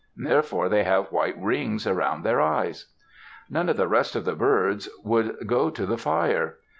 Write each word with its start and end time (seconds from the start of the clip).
Therefore 0.17 0.67
they 0.67 0.83
have 0.83 1.11
white 1.11 1.39
rings 1.39 1.85
around 1.85 2.23
their 2.23 2.41
eyes. 2.41 2.91
None 3.51 3.69
of 3.69 3.77
the 3.77 3.87
rest 3.87 4.15
of 4.15 4.25
the 4.25 4.33
birds 4.33 4.89
would 5.03 5.45
go 5.45 5.69
to 5.69 5.85
the 5.85 5.95
fire. 5.95 6.57